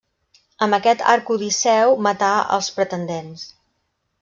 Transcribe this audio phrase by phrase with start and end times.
[0.65, 3.47] Amb aquest arc Odisseu matà els pretendents.